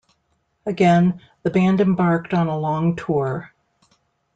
[0.65, 3.53] Again, the band embarked on a long tour.